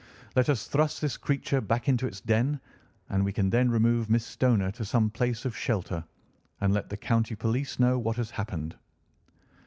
[0.35, 2.59] Let us thrust this creature back into its den,
[3.09, 6.03] and we can then remove Miss Stoner to some place of shelter
[6.59, 8.75] and let the county police know what has happened."